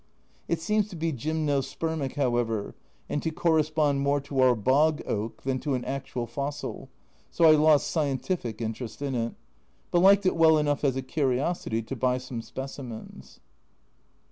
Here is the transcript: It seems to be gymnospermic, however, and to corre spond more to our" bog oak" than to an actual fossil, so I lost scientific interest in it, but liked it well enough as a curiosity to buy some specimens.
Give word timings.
It 0.47 0.59
seems 0.59 0.87
to 0.89 0.95
be 0.95 1.13
gymnospermic, 1.13 2.13
however, 2.15 2.73
and 3.07 3.21
to 3.21 3.29
corre 3.29 3.61
spond 3.61 3.99
more 4.01 4.19
to 4.21 4.39
our" 4.39 4.55
bog 4.71 5.03
oak" 5.05 5.43
than 5.43 5.59
to 5.59 5.75
an 5.75 5.85
actual 5.85 6.25
fossil, 6.25 6.89
so 7.29 7.45
I 7.45 7.51
lost 7.51 7.87
scientific 7.91 8.61
interest 8.61 9.03
in 9.03 9.13
it, 9.13 9.35
but 9.91 9.99
liked 9.99 10.25
it 10.25 10.35
well 10.35 10.57
enough 10.57 10.83
as 10.83 10.95
a 10.95 11.03
curiosity 11.03 11.83
to 11.83 11.95
buy 11.95 12.17
some 12.17 12.41
specimens. 12.41 13.41